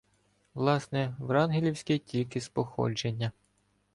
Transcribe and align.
Власне, 0.53 1.15
врангелівський 1.19 1.99
тільки 1.99 2.41
з 2.41 2.49
походження. 2.49 3.31